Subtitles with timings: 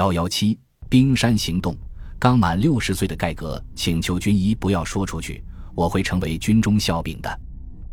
[0.00, 0.58] 幺幺七
[0.88, 1.76] 冰山行动，
[2.18, 7.40] 刚满六十岁的盖格请求军医不要说出去，我会成为军中笑柄的。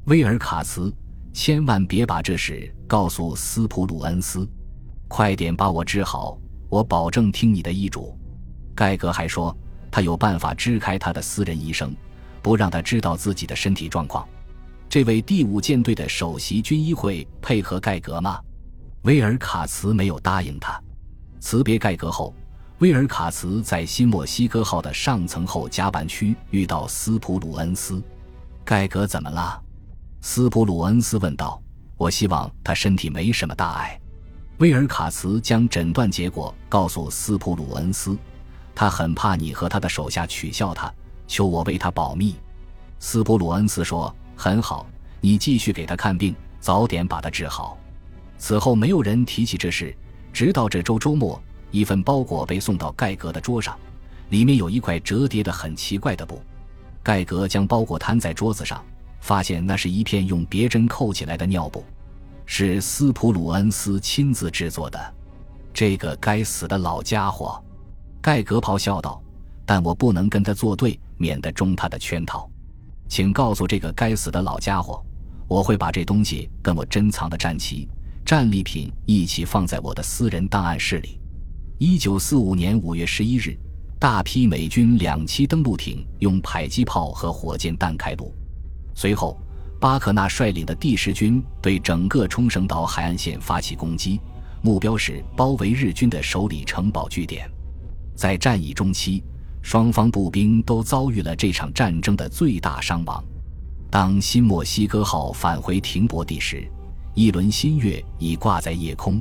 [0.06, 0.90] 威尔卡茨，
[1.34, 4.50] 千万别把这事告诉斯普鲁恩斯，
[5.10, 6.40] 快点把我治好，
[6.70, 8.18] 我保证听你的医嘱。
[8.74, 9.54] 盖格还说，
[9.92, 11.94] 他有办法支开他的私人医生，
[12.42, 14.26] 不让他知道自己的身体状况。
[14.88, 18.40] 这位第五舰队的首席军医会配合盖格吗？
[19.02, 20.82] 威尔卡茨没有答应他。
[21.40, 22.34] 辞别盖格后，
[22.80, 28.02] 威尔卡茨在新墨西哥号的上层后甲板区遇到斯普鲁恩斯。
[28.66, 29.62] 盖格怎么了？
[30.22, 31.62] 斯普鲁恩斯问道。
[31.98, 34.00] 我希望他身体没什么大碍。
[34.60, 38.16] 威尔卡茨将诊断结果告诉斯普鲁恩斯。
[38.76, 40.94] 他很怕你和他的手下取笑他，
[41.26, 42.36] 求我为他保密。
[43.00, 44.86] 斯普鲁恩斯说：“很好，
[45.20, 47.76] 你继续给他看病，早点把他治好。”
[48.38, 49.96] 此后没有人提起这事。
[50.38, 51.42] 直到这周周末，
[51.72, 53.76] 一份包裹被送到盖格的桌上，
[54.30, 56.40] 里面有一块折叠的很奇怪的布。
[57.02, 58.86] 盖格将包裹摊在桌子上，
[59.20, 61.84] 发现那是一片用别针扣起来的尿布，
[62.46, 65.14] 是斯普鲁恩斯亲自制作的。
[65.74, 67.60] 这个该死的老家伙，
[68.22, 69.20] 盖格咆哮道
[69.66, 72.48] ：“但我不能跟他作对，免得中他的圈套。
[73.10, 75.04] 请告诉这个该死的老家伙，
[75.48, 77.90] 我会把这东西跟我珍藏的战旗。”
[78.28, 81.18] 战利品一起放在我的私人档案室里。
[81.78, 83.58] 一九四五年五月十一日，
[83.98, 88.36] 大批美军两栖登陆艇用迫击炮和火箭弹开路。
[88.94, 89.40] 随后，
[89.80, 94.20] 巴克纳率领的第十军对整个冲绳岛海岸线发起攻击，
[94.62, 97.50] 目标是包围日军的首里城堡据点。
[98.14, 99.24] 在战役中期，
[99.62, 103.24] 双方步兵都遭遇了这场战争的最大伤亡。
[103.90, 106.70] 当新墨西哥号返回停泊地时，
[107.18, 109.20] 一轮新月已挂在夜空，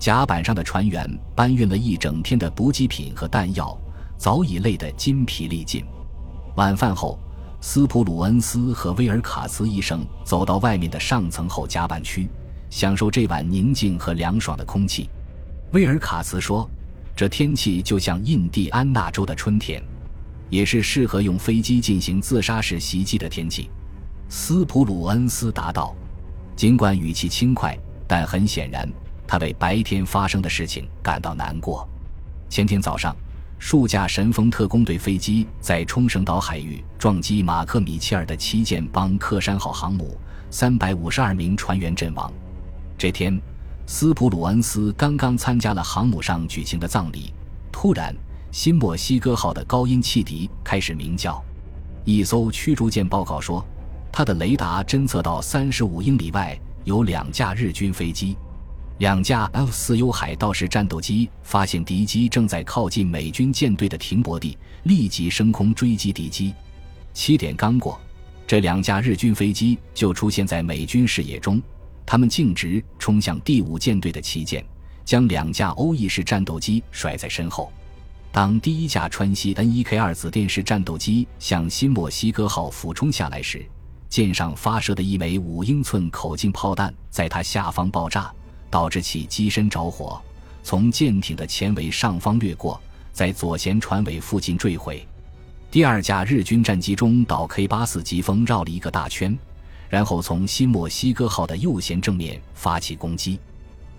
[0.00, 3.80] 甲板上的船员搬运了一整天的补给品和弹药，
[4.18, 5.84] 早已累得筋疲力尽。
[6.56, 7.16] 晚饭后，
[7.60, 12.28] 斯普鲁恩斯和威尔卡茨医生走到外面的上层后甲板区，
[12.68, 15.08] 享受这晚宁静和凉爽的空气。
[15.70, 16.68] 威尔卡茨说
[17.14, 19.80] ：“这天气就像印第安纳州的春天，
[20.48, 23.70] 也是适合用飞机进行自杀式袭击的天气。”
[24.28, 25.94] 斯普鲁恩斯答道。
[26.60, 27.74] 尽管语气轻快，
[28.06, 28.86] 但很显然，
[29.26, 31.88] 他为白天发生的事情感到难过。
[32.50, 33.16] 前天早上，
[33.58, 40.20] 数架神风特工队飞机在冲绳岛海域撞击马克·米切尔的旗舰邦克山号航母，
[40.50, 42.30] 三百五十二名船员阵亡。
[42.98, 43.40] 这天，
[43.86, 47.32] 斯普鲁恩斯刚刚参加了航母上举行的葬礼，
[47.72, 48.14] 突然，
[48.52, 51.42] 新墨西哥号的高音汽笛开始鸣叫。
[52.04, 53.64] 一艘驱逐舰报告说。
[54.12, 58.36] 他的雷达侦测到三十五英里外有两架日军飞机，
[58.98, 66.54] 两架 F 四 U 海盗式战斗机发现敌机正在靠近美军舰队的停泊地，立即升空追击敌机。
[67.12, 68.00] 七点刚过，
[68.46, 71.62] 这两架日军飞机就出现在美军视野中，
[72.04, 74.64] 他们径直冲向第五舰队的旗舰，
[75.04, 77.72] 将两架欧翼式战斗机甩在身后。
[78.32, 83.64] 当第一架川西 N 一 K 二子电式战斗机向新墨西哥号俯冲下来时，
[84.10, 88.28] 舰上发射的一枚五英寸口径炮弹在它下方爆炸，
[88.68, 90.20] 导致其机身着火，
[90.64, 92.78] 从舰艇的前尾上方掠过，
[93.12, 95.06] 在左舷船尾附近坠毁。
[95.70, 99.38] 第二架日军战机中岛 K 八四疾风绕了一个大圈，
[99.88, 103.38] 然后从新墨西哥号的右舷正面发起攻击。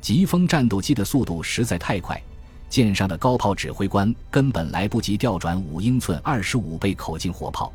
[0.02, 2.22] 疾风战斗机的速度实在太快，
[2.70, 7.72] 舰上的高炮指挥官根本来不及调转五英寸二十五倍口径火炮。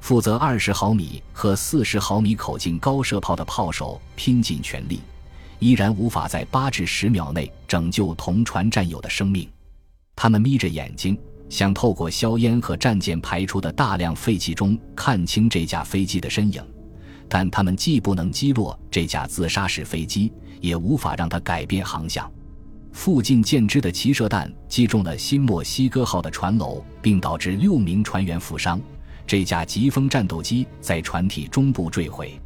[0.00, 5.00] 负责二十毫米和四十毫米口径高射炮的炮手拼尽全力，
[5.58, 9.48] 依然无法在八至十秒内拯救同船战友的生命。
[10.16, 16.62] 他们眯着眼睛，想透过硝烟和战舰排出的大量废气中看清这架飞机的身影，
[17.28, 22.30] 但他们既不能击落这架自杀式飞机，也无法让它改变航向。
[22.92, 28.80] 附近舰只的齐射弹击中了新墨西哥号的船楼，并导致六名船员负伤。
[29.28, 32.40] 这架疾风战斗机在船体中部坠毁。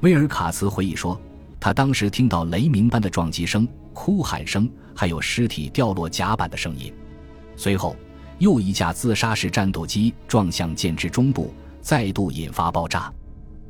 [0.00, 1.20] 威尔卡茨回忆说，
[1.58, 6.94] 他当时听到雷鸣般的撞击声、哭喊声，还有尸体掉落甲板的声音。
[7.56, 7.96] 随后，
[8.38, 13.12] 又一架自杀式战斗机撞向舰只中部，再度引发爆炸。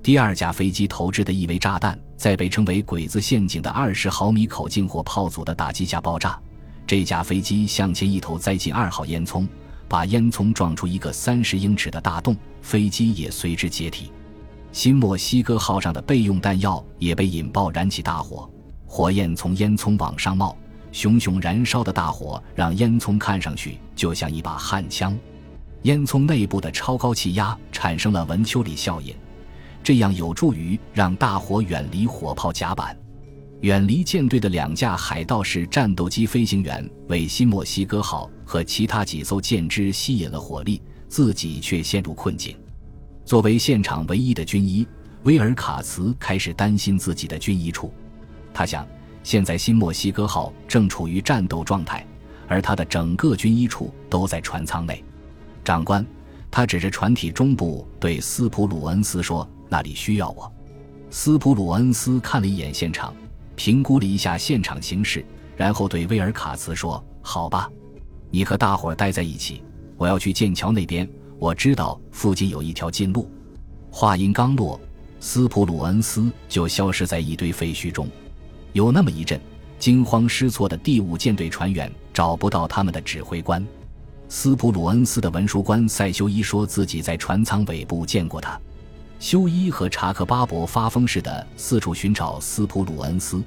[0.02, 6.38] 第二架飞机投掷的一枚炸弹在被称为“鬼子陷阱”的二十毫米口径火炮组的打击下爆炸，
[6.86, 9.48] 这架飞机向前一头栽进二号烟囱。
[9.90, 14.12] 把烟囱撞出一个三十英尺的大洞，飞机也随之解体。
[14.70, 18.48] 新墨西哥号上的备用弹药也被引爆，燃起大火，
[18.86, 20.56] 火焰从烟囱往上冒，
[20.92, 25.18] 熊熊燃烧的大火让烟囱看上去就像一把焊枪。
[25.82, 29.12] 烟囱内部的超高气压产生了文丘里效应，
[29.82, 32.96] 这样有助于让大火远离火炮甲板。
[33.60, 42.56] 远离舰队的两架海盗式战斗机飞行员为新墨西哥号和其他几艘舰只吸引了火力，自己却陷入困境。
[43.22, 44.86] 作为现场唯一的军医，
[45.24, 47.92] 威尔卡茨开始担心自己的军医处。
[48.54, 48.86] 他想，
[49.22, 52.06] 现在新墨西哥号正处于战斗状态，
[52.48, 55.04] 而他的整个军医处都在船舱内。
[55.62, 56.04] 长官，
[56.50, 60.50] 他指着船体中部对斯普鲁恩斯说：“那里需要我。”
[61.10, 63.14] 斯普鲁恩斯看了一眼现场。
[63.62, 65.22] 评估了一下现场形势，
[65.54, 67.70] 然后对威尔卡茨说：“好吧，
[68.30, 69.62] 你和大伙儿待在一起，
[69.98, 71.06] 我要去剑桥那边。
[71.38, 73.30] 我知道附近有一条近路。”
[73.92, 74.80] 话音刚落，
[75.20, 78.08] 斯普鲁恩斯就消失在一堆废墟中。
[78.72, 79.38] 有那么一阵，
[79.78, 83.62] 惊慌失措的第五舰队船员找不到他们的指挥官。
[84.30, 88.58] 斯普鲁恩斯的文书官塞修伊说自己在船舱尾部见过他。
[89.20, 93.42] 修伊和查克巴伯发疯似的四处寻找斯普鲁恩斯，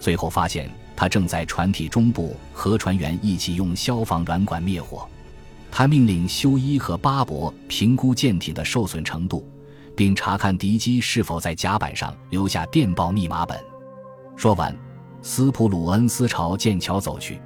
[0.00, 5.08] 最后发现他正在船体中部和船员一起用消防软管灭火。
[5.70, 9.48] 他命令修伊和巴伯评估舰艇的受损程度，
[9.96, 13.56] 并查看敌机是否在甲板上留下电报密码本。
[14.34, 14.76] 说完，
[15.22, 17.40] 斯普鲁恩斯朝剑桥走去。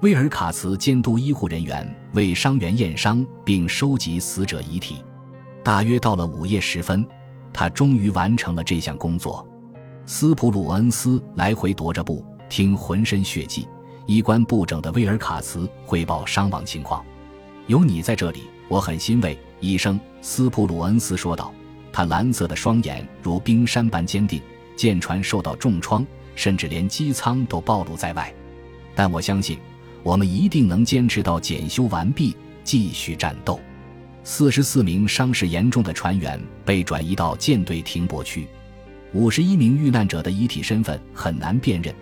[0.00, 4.96] 威尔卡茨监督医护人员为伤员验伤并收集死者遗体。
[5.62, 7.06] 大约到了午夜时分，
[7.52, 9.46] 他终于完成了这项工作。
[10.06, 13.68] 斯普鲁恩斯来回踱着步，听浑身血迹、
[14.06, 17.04] 衣冠不整的威尔卡茨汇报伤亡情况。
[17.66, 19.38] 有你在这里，我很欣慰。
[19.60, 21.52] 医生斯普鲁恩斯说道，
[21.92, 24.40] 他蓝色的双眼如冰山般坚定。
[24.76, 28.34] 舰船受到重创，甚至连机舱都暴露在外，
[28.94, 29.58] 但我相信，
[30.02, 32.34] 我们一定能坚持到检修完毕，
[32.64, 33.60] 继续战斗。
[34.22, 38.46] 四十四名伤势严重的船员被转移到舰队停泊区，
[39.12, 41.94] 五十一名遇难者的遗体身份很难辨认，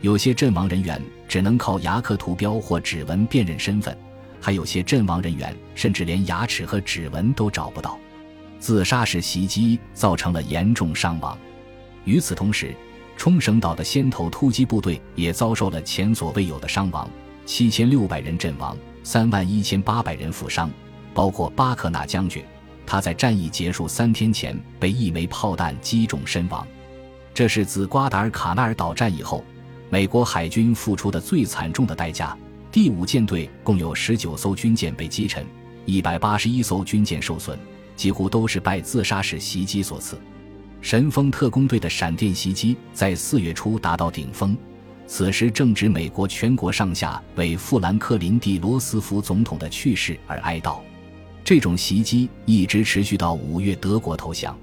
[0.00, 3.96] 有些阵亡人员只能靠牙刻图标或指纹辨认身份，
[4.40, 7.98] 还有些阵亡人员甚至连牙齿和指纹都找不到。
[8.60, 11.36] 自杀式袭击造成了严重伤亡。
[12.04, 12.74] 与此同时，
[13.16, 17.10] 冲绳岛的先头突击部队也遭受了前所未有的伤亡，
[17.44, 20.70] 七千六百人阵亡，三万一千八百人负伤。
[21.14, 22.44] 包括巴克纳将军，
[22.84, 26.66] 他在战役结束三天前被一枚炮弹击中身亡。
[27.32, 29.42] 这是自瓜达尔卡纳尔岛战役后，
[29.88, 32.36] 美国海军付出的最惨重的代价。
[32.70, 35.46] 第五舰队共有十九艘军舰被击沉，
[35.86, 37.56] 一百八十一艘军舰受损，
[37.94, 40.18] 几乎都是拜自杀式袭击所赐。
[40.80, 44.56] 神风特工队的闪电袭击在四月初达到顶峰，
[45.06, 50.80] 此时正值美国全国上下为富兰克林 ·D· 罗斯福总统的去世而哀悼。
[51.44, 54.58] 这种袭击一直持续到五月，德国投降。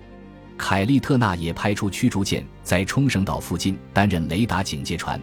[0.57, 5.21] 凯利特纳也派出驱逐舰在冲绳岛附近担任雷达警戒船，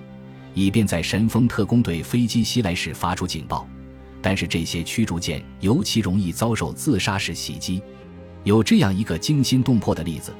[0.55, 3.66] 以便在神风特工队飞机袭来时发出警报。
[4.22, 7.82] 但是这些驱逐舰尤其容易遭受自杀式袭击。
[8.44, 10.32] 有这样一个惊心动魄的例子：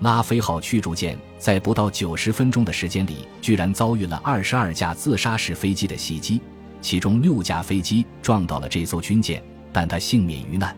[0.00, 6.38] 拉菲号驱逐舰在不到九十分钟的时间里，居然遭遇了二十二架自杀式飞机的袭击，
[6.82, 9.42] 其中六架飞机撞到了这艘军舰。
[9.72, 10.76] 但他幸免于难。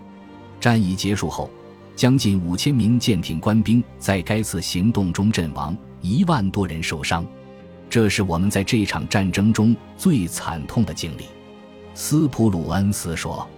[0.61, 1.49] 战役结束后，
[1.95, 7.25] 将近五千名舰艇官兵在该次行动中阵亡，一万多人受伤。
[7.91, 11.25] 这是我们在这场战争中最惨痛的经历。
[11.95, 13.49] 斯普鲁恩斯说：“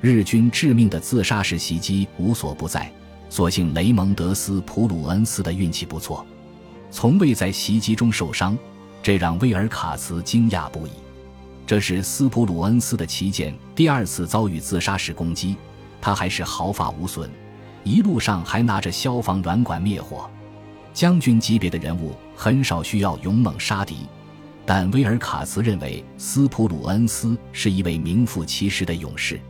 [0.00, 2.92] 日军致命的自杀式袭击无所不在，
[3.28, 6.24] 所幸雷蒙德·斯普鲁恩斯的运气不错，
[6.90, 8.56] 从未在袭击中受伤，
[9.02, 10.90] 这让威尔卡茨惊讶不已。”
[11.70, 15.54] 这是斯普鲁恩斯的旗舰第二次遭遇自杀式攻击，
[16.00, 17.30] 他还是毫发无损，
[17.84, 20.28] 一路上还拿着消防软管灭火。
[20.92, 23.98] 将军级别的人物很少需要勇猛杀敌，
[24.66, 29.40] 但威尔卡茨认为斯普鲁恩斯是一位名副其实的勇士。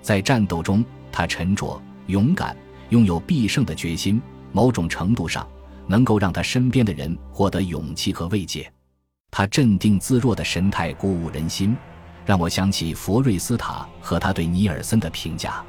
[0.00, 0.82] 在战斗中，
[1.12, 2.56] 他沉着、勇敢，
[2.88, 4.22] 拥有必胜的决心，
[4.52, 5.46] 某种程度上
[5.86, 8.72] 能够让他身边的人获得勇气和慰藉。
[9.38, 11.76] 他镇定自若的神态鼓舞人心，
[12.26, 15.62] 让我想起佛瑞斯塔和他对尼尔森的评价。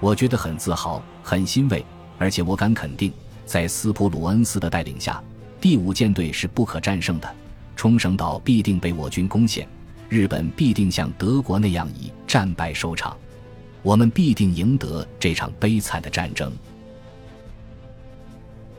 [0.00, 1.84] 我觉得很自豪，很欣慰，
[2.16, 3.12] 而且我敢肯定，
[3.44, 5.22] 在斯普鲁恩斯的带领下，
[5.60, 7.30] 第五舰队是不可战胜的。
[7.76, 9.68] 冲绳岛必定被我军攻陷，
[10.08, 13.14] 日本必定像德国那样以战败收场，
[13.82, 16.50] 我们必定赢得这场悲惨的战争。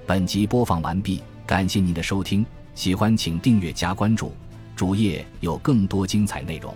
[0.07, 2.43] 本集播放完毕，感谢您的收听。
[2.75, 4.33] 喜欢请订阅加关注，
[4.75, 6.75] 主页有更多精彩内容。